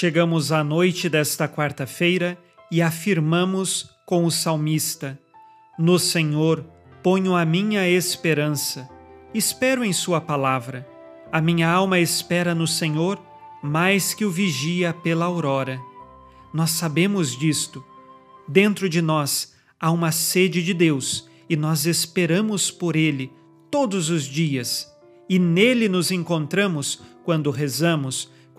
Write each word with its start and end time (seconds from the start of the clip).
Chegamos 0.00 0.50
à 0.50 0.64
noite 0.64 1.10
desta 1.10 1.46
quarta-feira 1.46 2.38
e 2.72 2.80
afirmamos 2.80 3.90
com 4.06 4.24
o 4.24 4.30
salmista: 4.30 5.20
No 5.78 5.98
Senhor 5.98 6.64
ponho 7.02 7.36
a 7.36 7.44
minha 7.44 7.86
esperança. 7.86 8.88
Espero 9.34 9.84
em 9.84 9.92
Sua 9.92 10.18
palavra. 10.18 10.88
A 11.30 11.38
minha 11.42 11.70
alma 11.70 11.98
espera 11.98 12.54
no 12.54 12.66
Senhor 12.66 13.20
mais 13.62 14.14
que 14.14 14.24
o 14.24 14.30
vigia 14.30 14.94
pela 14.94 15.26
aurora. 15.26 15.78
Nós 16.50 16.70
sabemos 16.70 17.38
disto. 17.38 17.84
Dentro 18.48 18.88
de 18.88 19.02
nós 19.02 19.52
há 19.78 19.90
uma 19.90 20.12
sede 20.12 20.62
de 20.62 20.72
Deus 20.72 21.28
e 21.46 21.56
nós 21.56 21.84
esperamos 21.84 22.70
por 22.70 22.96
Ele 22.96 23.30
todos 23.70 24.08
os 24.08 24.24
dias. 24.24 24.90
E 25.28 25.38
nele 25.38 25.90
nos 25.90 26.10
encontramos 26.10 27.02
quando 27.22 27.50
rezamos, 27.50 28.30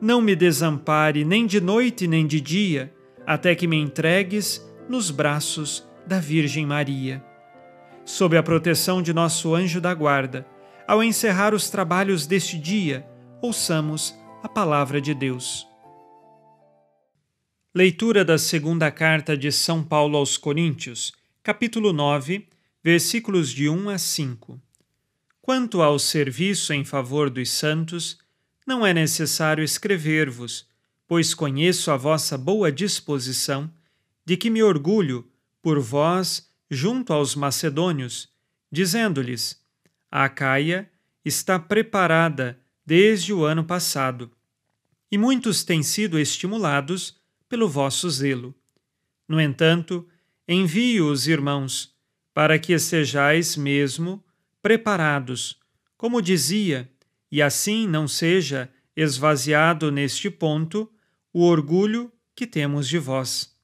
não 0.00 0.20
me 0.20 0.36
desampare 0.36 1.24
nem 1.24 1.46
de 1.46 1.60
noite 1.60 2.06
nem 2.06 2.26
de 2.26 2.40
dia, 2.40 2.94
até 3.26 3.54
que 3.54 3.66
me 3.66 3.76
entregues 3.76 4.64
nos 4.88 5.10
braços 5.10 5.86
da 6.06 6.20
Virgem 6.20 6.66
Maria. 6.66 7.24
Sob 8.04 8.36
a 8.36 8.42
proteção 8.42 9.02
de 9.02 9.12
nosso 9.12 9.54
anjo 9.54 9.80
da 9.80 9.92
guarda, 9.92 10.46
ao 10.86 11.02
encerrar 11.02 11.52
os 11.52 11.68
trabalhos 11.68 12.26
deste 12.26 12.58
dia, 12.58 13.04
ouçamos 13.42 14.14
a 14.42 14.48
palavra 14.48 15.00
de 15.00 15.12
Deus. 15.12 15.66
Leitura 17.74 18.24
da 18.24 18.38
segunda 18.38 18.90
carta 18.90 19.36
de 19.36 19.50
São 19.50 19.82
Paulo 19.82 20.16
aos 20.16 20.36
Coríntios, 20.36 21.12
capítulo 21.42 21.92
9, 21.92 22.48
versículos 22.82 23.50
de 23.50 23.68
1 23.68 23.90
a 23.90 23.98
5. 23.98 24.60
Quanto 25.42 25.82
ao 25.82 25.98
serviço 25.98 26.72
em 26.72 26.84
favor 26.84 27.28
dos 27.28 27.50
santos, 27.50 28.18
não 28.66 28.84
é 28.84 28.92
necessário 28.92 29.62
escrever-vos, 29.62 30.68
pois 31.06 31.32
conheço 31.32 31.90
a 31.90 31.96
vossa 31.96 32.36
boa 32.36 32.72
disposição, 32.72 33.70
de 34.24 34.36
que 34.36 34.50
me 34.50 34.62
orgulho 34.62 35.24
por 35.62 35.78
vós 35.78 36.50
junto 36.68 37.12
aos 37.12 37.36
macedônios, 37.36 38.28
dizendo-lhes: 38.70 39.62
a 40.10 40.24
Acaia 40.24 40.90
está 41.24 41.58
preparada 41.58 42.58
desde 42.84 43.32
o 43.32 43.44
ano 43.44 43.64
passado, 43.64 44.30
e 45.10 45.16
muitos 45.16 45.62
têm 45.62 45.82
sido 45.82 46.18
estimulados 46.18 47.16
pelo 47.48 47.68
vosso 47.68 48.10
zelo. 48.10 48.54
No 49.28 49.40
entanto, 49.40 50.06
envio 50.48 51.10
os 51.10 51.28
irmãos, 51.28 51.94
para 52.34 52.58
que 52.58 52.72
estejais 52.72 53.56
mesmo 53.56 54.22
preparados, 54.60 55.58
como 55.96 56.20
dizia, 56.20 56.90
e 57.36 57.42
assim 57.42 57.86
não 57.86 58.08
seja 58.08 58.70
esvaziado 58.96 59.92
neste 59.92 60.30
ponto 60.30 60.90
o 61.34 61.44
orgulho 61.44 62.10
que 62.34 62.46
temos 62.46 62.88
de 62.88 62.98
vós. 62.98 63.54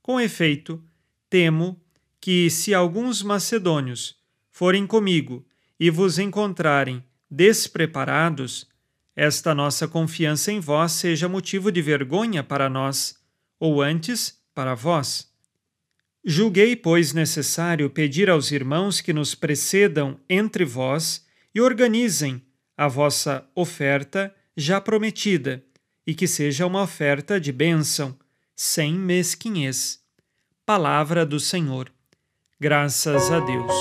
Com 0.00 0.20
efeito, 0.20 0.80
temo 1.28 1.82
que, 2.20 2.48
se 2.48 2.72
alguns 2.72 3.20
macedônios 3.20 4.16
forem 4.52 4.86
comigo 4.86 5.44
e 5.80 5.90
vos 5.90 6.20
encontrarem 6.20 7.02
despreparados, 7.28 8.68
esta 9.16 9.52
nossa 9.52 9.88
confiança 9.88 10.52
em 10.52 10.60
vós 10.60 10.92
seja 10.92 11.28
motivo 11.28 11.72
de 11.72 11.82
vergonha 11.82 12.44
para 12.44 12.70
nós, 12.70 13.18
ou 13.58 13.82
antes, 13.82 14.40
para 14.54 14.76
vós. 14.76 15.28
Julguei, 16.24 16.76
pois, 16.76 17.12
necessário 17.12 17.90
pedir 17.90 18.30
aos 18.30 18.52
irmãos 18.52 19.00
que 19.00 19.12
nos 19.12 19.34
precedam 19.34 20.20
entre 20.30 20.64
vós 20.64 21.26
e 21.52 21.60
organizem 21.60 22.46
a 22.78 22.86
vossa 22.86 23.44
oferta 23.56 24.32
já 24.56 24.80
prometida, 24.80 25.64
e 26.06 26.14
que 26.14 26.28
seja 26.28 26.64
uma 26.64 26.82
oferta 26.82 27.40
de 27.40 27.50
bênção, 27.50 28.16
sem 28.54 28.94
mesquinhez. 28.94 29.98
Palavra 30.64 31.26
do 31.26 31.40
Senhor. 31.40 31.92
Graças 32.60 33.32
a 33.32 33.40
Deus. 33.40 33.72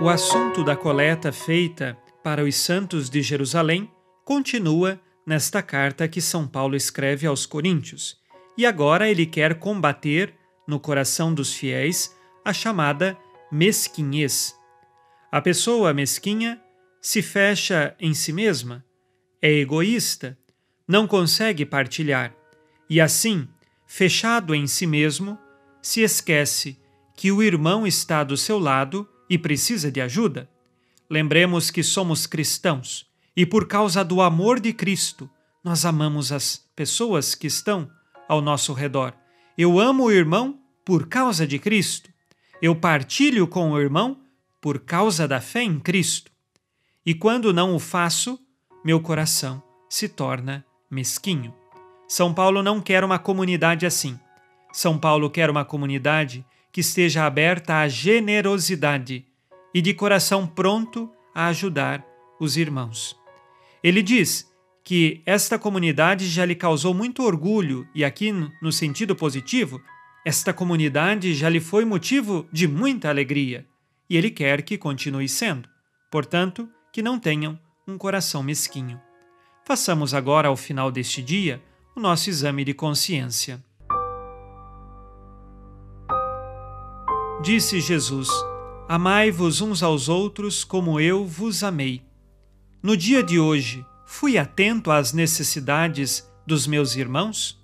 O 0.00 0.08
assunto 0.08 0.64
da 0.64 0.74
coleta 0.74 1.30
feita 1.30 1.98
para 2.24 2.42
os 2.42 2.56
santos 2.56 3.10
de 3.10 3.20
Jerusalém 3.20 3.90
continua 4.24 4.98
nesta 5.26 5.62
carta 5.62 6.08
que 6.08 6.20
São 6.20 6.46
Paulo 6.48 6.74
escreve 6.76 7.26
aos 7.26 7.44
Coríntios, 7.44 8.18
e 8.56 8.64
agora 8.64 9.08
ele 9.08 9.26
quer 9.26 9.58
combater 9.58 10.34
no 10.66 10.80
coração 10.80 11.32
dos 11.32 11.52
fiéis 11.52 12.16
a 12.42 12.52
chamada 12.54 13.18
mesquinhez. 13.52 14.56
A 15.30 15.40
pessoa 15.40 15.92
mesquinha 15.92 16.60
se 17.00 17.22
fecha 17.22 17.94
em 18.00 18.14
si 18.14 18.32
mesma, 18.32 18.84
é 19.40 19.52
egoísta, 19.52 20.38
não 20.88 21.06
consegue 21.06 21.66
partilhar 21.66 22.34
e 22.88 23.00
assim, 23.00 23.48
fechado 23.86 24.54
em 24.54 24.66
si 24.66 24.86
mesmo, 24.86 25.38
se 25.82 26.02
esquece 26.02 26.78
que 27.16 27.32
o 27.32 27.42
irmão 27.42 27.86
está 27.86 28.22
do 28.22 28.36
seu 28.36 28.58
lado 28.58 29.08
e 29.28 29.36
precisa 29.36 29.90
de 29.90 30.00
ajuda? 30.00 30.48
Lembremos 31.10 31.70
que 31.70 31.82
somos 31.82 32.26
cristãos 32.26 33.06
e, 33.36 33.44
por 33.44 33.66
causa 33.66 34.04
do 34.04 34.20
amor 34.20 34.60
de 34.60 34.72
Cristo, 34.72 35.28
nós 35.64 35.84
amamos 35.84 36.30
as 36.30 36.64
pessoas 36.76 37.34
que 37.34 37.48
estão 37.48 37.90
ao 38.28 38.40
nosso 38.40 38.72
redor. 38.72 39.12
Eu 39.58 39.80
amo 39.80 40.04
o 40.04 40.12
irmão 40.12 40.60
por 40.84 41.08
causa 41.08 41.46
de 41.46 41.58
Cristo. 41.58 42.10
Eu 42.62 42.74
partilho 42.76 43.48
com 43.48 43.72
o 43.72 43.80
irmão 43.80 44.20
por 44.60 44.80
causa 44.80 45.26
da 45.28 45.40
fé 45.40 45.62
em 45.62 45.78
Cristo. 45.78 46.30
E 47.04 47.14
quando 47.14 47.52
não 47.52 47.74
o 47.74 47.78
faço, 47.78 48.38
meu 48.84 49.00
coração 49.00 49.62
se 49.88 50.08
torna 50.08 50.64
mesquinho. 50.90 51.54
São 52.08 52.32
Paulo 52.32 52.62
não 52.62 52.80
quer 52.80 53.04
uma 53.04 53.18
comunidade 53.18 53.86
assim. 53.86 54.18
São 54.72 54.98
Paulo 54.98 55.30
quer 55.30 55.50
uma 55.50 55.64
comunidade 55.64 56.44
que 56.72 56.80
esteja 56.80 57.24
aberta 57.24 57.80
à 57.80 57.88
generosidade 57.88 59.24
e 59.72 59.80
de 59.80 59.94
coração 59.94 60.46
pronto 60.46 61.10
a 61.34 61.46
ajudar 61.46 62.04
os 62.38 62.56
irmãos. 62.56 63.16
Ele 63.82 64.02
diz 64.02 64.50
que 64.84 65.20
esta 65.26 65.58
comunidade 65.58 66.28
já 66.28 66.44
lhe 66.44 66.54
causou 66.54 66.94
muito 66.94 67.22
orgulho, 67.22 67.86
e 67.94 68.04
aqui 68.04 68.30
no 68.30 68.70
sentido 68.70 69.16
positivo, 69.16 69.80
esta 70.24 70.52
comunidade 70.52 71.34
já 71.34 71.48
lhe 71.48 71.60
foi 71.60 71.84
motivo 71.84 72.46
de 72.52 72.68
muita 72.68 73.08
alegria, 73.08 73.66
e 74.08 74.16
ele 74.16 74.30
quer 74.30 74.62
que 74.62 74.78
continue 74.78 75.28
sendo. 75.28 75.68
Portanto, 76.10 76.68
que 76.92 77.02
não 77.02 77.18
tenham 77.18 77.58
um 77.86 77.98
coração 77.98 78.42
mesquinho. 78.42 79.00
Façamos 79.64 80.14
agora, 80.14 80.48
ao 80.48 80.56
final 80.56 80.90
deste 80.90 81.22
dia, 81.22 81.62
o 81.94 82.00
nosso 82.00 82.30
exame 82.30 82.64
de 82.64 82.72
consciência. 82.72 83.62
Disse 87.42 87.80
Jesus: 87.80 88.28
Amai-vos 88.88 89.60
uns 89.60 89.82
aos 89.82 90.08
outros 90.08 90.64
como 90.64 91.00
eu 91.00 91.26
vos 91.26 91.62
amei. 91.62 92.02
No 92.82 92.96
dia 92.96 93.22
de 93.22 93.38
hoje, 93.38 93.84
fui 94.06 94.38
atento 94.38 94.90
às 94.90 95.12
necessidades 95.12 96.28
dos 96.46 96.66
meus 96.66 96.94
irmãos? 96.94 97.60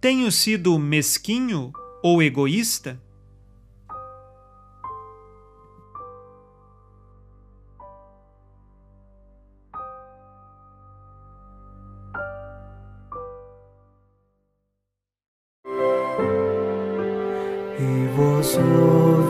Tenho 0.00 0.30
sido 0.30 0.78
mesquinho 0.78 1.72
ou 2.02 2.22
egoísta? 2.22 3.02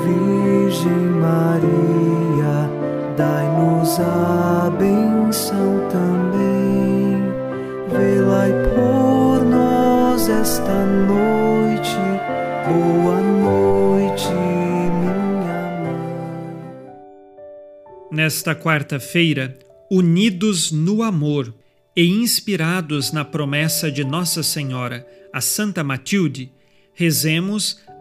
Virgem 0.02 0.90
Maria, 1.20 2.68
dai-nos 3.16 4.00
a 4.00 4.70
benção 4.76 5.88
também. 5.88 6.26
Por 8.74 9.44
nós 9.44 10.28
esta 10.28 10.84
noite. 10.84 11.96
Boa 12.66 13.20
noite, 13.20 14.28
minha 14.32 15.14
mãe. 15.82 16.08
Nesta 18.10 18.54
quarta-feira, 18.54 19.56
unidos 19.90 20.72
no 20.72 21.02
amor 21.02 21.54
e 21.94 22.06
inspirados 22.06 23.12
na 23.12 23.24
promessa 23.24 23.90
de 23.90 24.02
Nossa 24.04 24.42
Senhora, 24.42 25.06
a 25.32 25.40
Santa 25.40 25.84
Matilde, 25.84 26.50
rezemos 26.92 27.80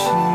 watching 0.00 0.29